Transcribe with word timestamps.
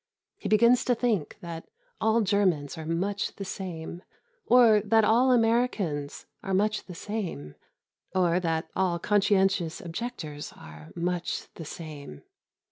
He 0.39 0.49
begins 0.49 0.83
to 0.85 0.95
think 0.95 1.37
that 1.41 1.69
all 1.99 2.21
Germans 2.21 2.75
are 2.75 2.87
much 2.87 3.35
the 3.35 3.45
same, 3.45 4.01
or 4.47 4.81
that 4.83 5.05
all 5.05 5.31
Americans 5.31 6.25
are 6.41 6.55
much 6.55 6.85
the 6.87 6.95
same, 6.95 7.53
or 8.15 8.39
that 8.39 8.67
all 8.75 8.97
Conscientious 8.97 9.79
Objectors 9.79 10.53
are 10.53 10.89
much 10.95 11.53
the 11.53 11.65
same. 11.65 12.23